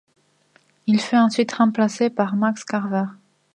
Il 0.87 0.99
fut 0.99 1.15
ensuite 1.15 1.51
remplacé 1.51 2.09
par 2.09 2.35
Max 2.35 2.63
Carver. 2.65 3.05